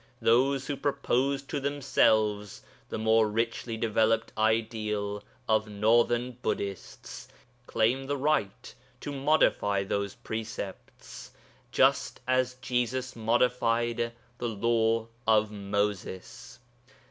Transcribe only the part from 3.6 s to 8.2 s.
developed ideal of northern Buddhists) claim the